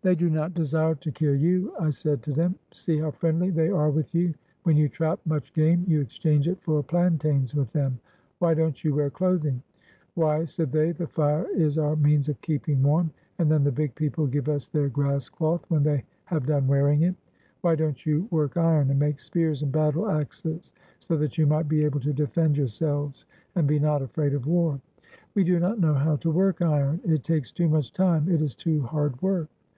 [0.00, 3.68] "They do not desire to kill you," I said to them." See how friendly they
[3.68, 4.32] are with you!
[4.62, 7.98] When you trap much game you exchange it for plantains with them.
[8.38, 9.60] Why don't you wear clothing?"
[10.14, 13.92] "Why," said they, "the fire is our means of keeping warm, and then the big
[13.96, 17.16] people give us their grass cloth when they have done wearing it."
[17.62, 21.66] "Why don't you work iron, and make spears and battle axes, so that you might
[21.66, 23.24] be able to defend your selves,
[23.56, 24.80] and be not afraid of war?"
[25.34, 28.54] "We do not know how to work iron; it takes too much time; it is
[28.54, 29.48] too hard work.